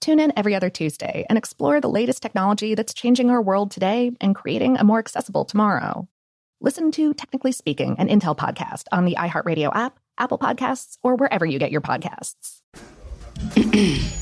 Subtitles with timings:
[0.00, 4.12] Tune in every other Tuesday and explore the latest technology that's changing our world today
[4.20, 6.08] and creating a more accessible tomorrow.
[6.60, 11.44] Listen to Technically Speaking, an Intel podcast on the iHeartRadio app Apple Podcasts, or wherever
[11.44, 12.60] you get your podcasts.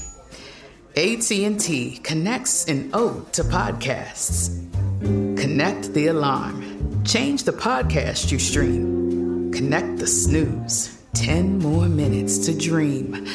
[0.96, 4.64] AT&T connects an ode to podcasts.
[5.00, 7.04] Connect the alarm.
[7.04, 9.52] Change the podcast you stream.
[9.52, 11.02] Connect the snooze.
[11.14, 13.26] 10 more minutes to dream.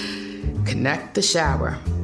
[0.66, 1.78] Connect the shower.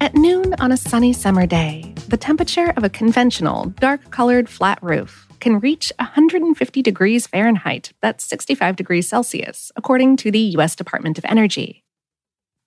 [0.00, 4.78] At noon on a sunny summer day, the temperature of a conventional, dark colored flat
[4.82, 10.76] roof can reach 150 degrees Fahrenheit, that's 65 degrees Celsius, according to the U.S.
[10.76, 11.81] Department of Energy.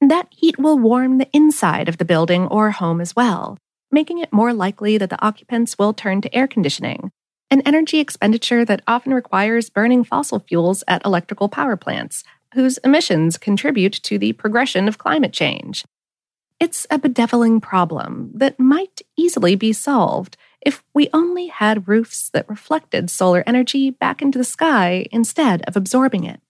[0.02, 3.58] That heat will warm the inside of the building or home as well,
[3.92, 7.12] making it more likely that the occupants will turn to air conditioning,
[7.50, 12.24] an energy expenditure that often requires burning fossil fuels at electrical power plants,
[12.54, 15.86] whose emissions contribute to the progression of climate change.
[16.60, 22.50] It's a bedeviling problem that might easily be solved if we only had roofs that
[22.50, 26.42] reflected solar energy back into the sky instead of absorbing it.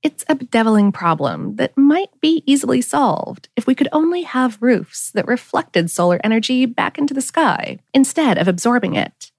[0.00, 5.10] It's a bedeviling problem that might be easily solved if we could only have roofs
[5.10, 9.32] that reflected solar energy back into the sky instead of absorbing it.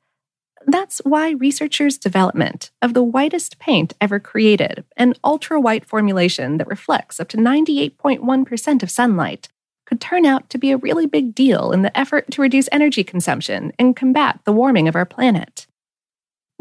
[0.68, 6.68] That's why researchers' development of the whitest paint ever created, an ultra white formulation that
[6.68, 9.48] reflects up to 98.1% of sunlight,
[9.86, 13.04] could turn out to be a really big deal in the effort to reduce energy
[13.04, 15.66] consumption and combat the warming of our planet.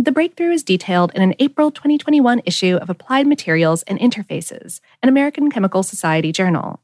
[0.00, 5.08] The breakthrough is detailed in an April 2021 issue of Applied Materials and Interfaces, an
[5.08, 6.80] American Chemical Society journal.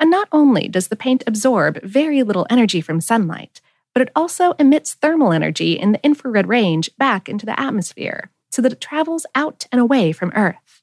[0.00, 3.60] And not only does the paint absorb very little energy from sunlight,
[3.92, 8.60] but it also emits thermal energy in the infrared range back into the atmosphere so
[8.60, 10.82] that it travels out and away from Earth.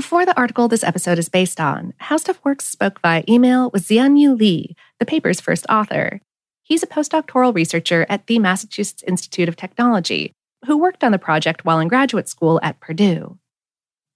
[0.00, 3.86] For the article this episode is based on, How Stuff Works spoke via email with
[3.86, 6.20] Xianyu Li, the paper's first author,
[6.70, 10.32] He's a postdoctoral researcher at the Massachusetts Institute of Technology
[10.66, 13.40] who worked on the project while in graduate school at Purdue.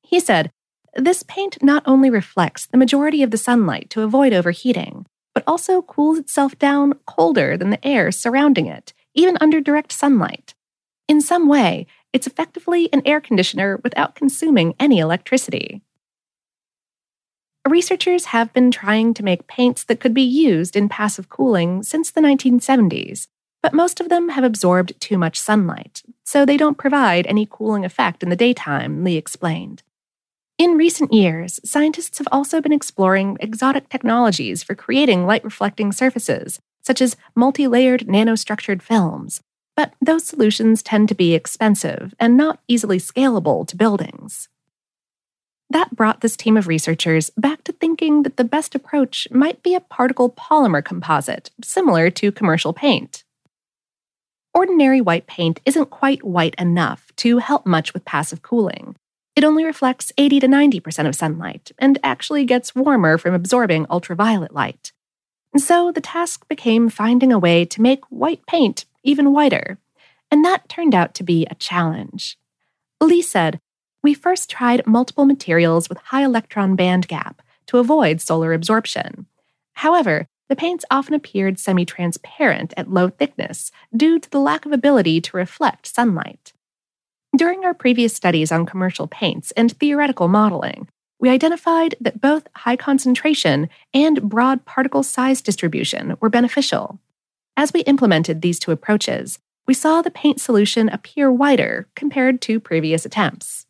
[0.04, 0.52] He said,
[0.94, 5.04] This paint not only reflects the majority of the sunlight to avoid overheating,
[5.34, 10.54] but also cools itself down colder than the air surrounding it, even under direct sunlight.
[11.08, 15.82] In some way, it's effectively an air conditioner without consuming any electricity.
[17.68, 22.10] Researchers have been trying to make paints that could be used in passive cooling since
[22.10, 23.26] the 1970s,
[23.62, 27.82] but most of them have absorbed too much sunlight, so they don't provide any cooling
[27.82, 29.82] effect in the daytime, Li explained.
[30.58, 36.60] In recent years, scientists have also been exploring exotic technologies for creating light reflecting surfaces,
[36.82, 39.40] such as multi layered nanostructured films,
[39.74, 44.50] but those solutions tend to be expensive and not easily scalable to buildings.
[45.70, 49.74] That brought this team of researchers back to thinking that the best approach might be
[49.74, 53.24] a particle polymer composite, similar to commercial paint.
[54.52, 58.94] Ordinary white paint isn't quite white enough to help much with passive cooling.
[59.34, 64.54] It only reflects 80 to 90% of sunlight and actually gets warmer from absorbing ultraviolet
[64.54, 64.92] light.
[65.52, 69.78] And so the task became finding a way to make white paint even whiter.
[70.30, 72.38] And that turned out to be a challenge.
[73.00, 73.60] Li said,
[74.04, 79.24] We first tried multiple materials with high electron band gap to avoid solar absorption.
[79.72, 84.72] However, the paints often appeared semi transparent at low thickness due to the lack of
[84.72, 86.52] ability to reflect sunlight.
[87.34, 90.86] During our previous studies on commercial paints and theoretical modeling,
[91.18, 97.00] we identified that both high concentration and broad particle size distribution were beneficial.
[97.56, 102.60] As we implemented these two approaches, we saw the paint solution appear whiter compared to
[102.60, 103.63] previous attempts.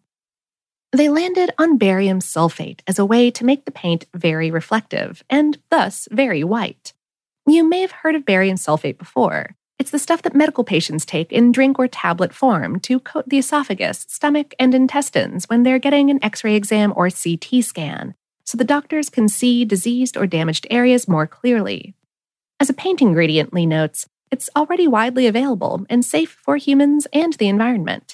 [0.94, 5.58] They landed on barium sulfate as a way to make the paint very reflective and
[5.68, 6.92] thus very white.
[7.48, 9.56] You may have heard of barium sulfate before.
[9.76, 13.38] It's the stuff that medical patients take in drink or tablet form to coat the
[13.38, 18.14] esophagus, stomach, and intestines when they're getting an x ray exam or CT scan,
[18.44, 21.96] so the doctors can see diseased or damaged areas more clearly.
[22.60, 27.32] As a paint ingredient, Li notes, it's already widely available and safe for humans and
[27.32, 28.13] the environment.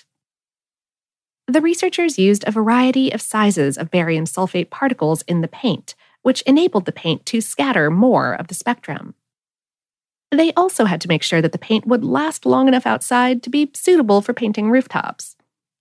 [1.51, 6.43] The researchers used a variety of sizes of barium sulfate particles in the paint, which
[6.43, 9.17] enabled the paint to scatter more of the spectrum.
[10.31, 13.51] They also had to make sure that the paint would last long enough outside to
[13.51, 15.35] be suitable for painting rooftops.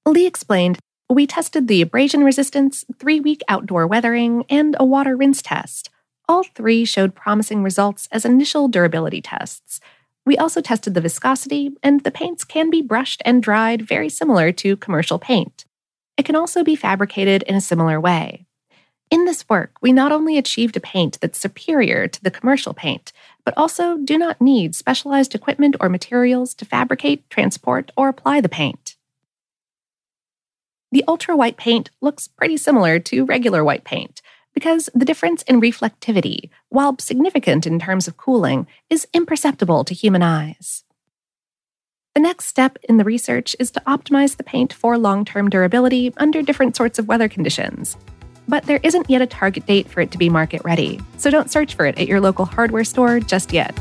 [0.07, 5.44] Li explained We tested the abrasion resistance, three week outdoor weathering, and a water rinse
[5.44, 5.92] test.
[6.27, 9.80] All three showed promising results as initial durability tests,
[10.30, 14.52] we also tested the viscosity, and the paints can be brushed and dried very similar
[14.52, 15.66] to commercial paint.
[16.18, 18.46] It can also be fabricated in a similar way.
[19.10, 23.12] In this work, we not only achieved a paint that's superior to the commercial paint,
[23.44, 28.50] but also do not need specialized equipment or materials to fabricate, transport, or apply the
[28.50, 28.98] paint.
[30.92, 34.22] The ultra white paint looks pretty similar to regular white paint,
[34.60, 40.22] because the difference in reflectivity, while significant in terms of cooling, is imperceptible to human
[40.22, 40.84] eyes.
[42.14, 46.14] The next step in the research is to optimize the paint for long term durability
[46.18, 47.96] under different sorts of weather conditions.
[48.50, 51.50] But there isn't yet a target date for it to be market ready, so don't
[51.50, 53.74] search for it at your local hardware store just yet.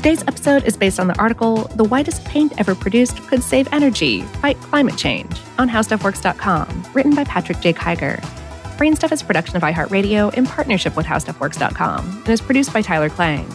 [0.00, 4.22] Today's episode is based on the article The Whitest Paint Ever Produced Could Save Energy,
[4.22, 7.74] Fight Climate Change on HowStuffWorks.com, written by Patrick J.
[7.74, 8.18] Kiger.
[8.78, 13.46] Brainstuff is production of iHeartRadio in partnership with HowStuffWorks.com and is produced by Tyler Klang.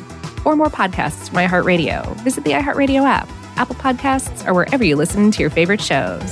[0.44, 5.32] For more podcasts from iHeartRadio, visit the iHeartRadio app, Apple Podcasts, or wherever you listen
[5.32, 6.32] to your favorite shows.